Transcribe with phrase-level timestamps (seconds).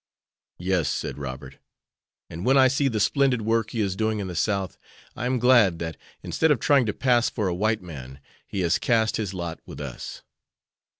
[0.57, 1.59] "Yes," said Robert,
[2.27, 4.75] "and when I see the splendid work he is doing in the South,
[5.15, 8.79] I am glad that, instead of trying to pass for a white man, he has
[8.79, 10.23] cast his lot with us."